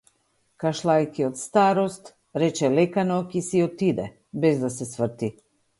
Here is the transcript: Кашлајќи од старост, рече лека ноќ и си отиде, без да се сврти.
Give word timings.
Кашлајќи 0.63 1.25
од 1.27 1.37
старост, 1.41 2.11
рече 2.45 2.73
лека 2.79 3.07
ноќ 3.13 3.23
и 3.43 3.47
си 3.51 3.63
отиде, 3.71 4.11
без 4.47 4.63
да 4.67 4.77
се 4.81 4.93
сврти. 4.97 5.37